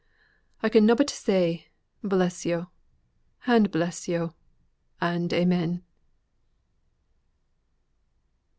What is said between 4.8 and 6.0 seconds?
and amen."